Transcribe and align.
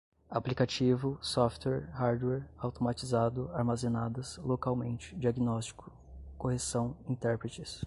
aplicativo, 0.31 1.19
software, 1.21 1.91
hardware, 1.93 2.49
automatizado, 2.57 3.51
armazenadas, 3.53 4.37
localmente, 4.37 5.15
diagnóstico, 5.15 5.91
correção, 6.39 6.97
intérpretes 7.07 7.79